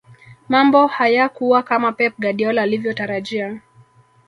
[0.49, 3.59] mambo hayakuwa kama pep guardiola alivyotarajia